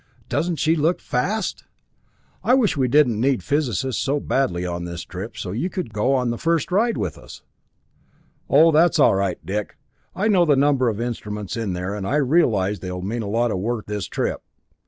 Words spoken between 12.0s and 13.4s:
I realize they will mean a